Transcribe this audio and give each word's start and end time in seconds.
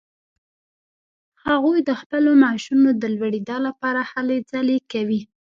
هغوی 1.45 1.79
د 1.89 1.91
خپلو 2.01 2.31
معاشونو 2.43 2.89
د 3.01 3.03
لوړیدا 3.15 3.57
لپاره 3.67 4.01
هلې 4.11 4.37
ځلې 4.51 4.77
کوي. 4.91 5.21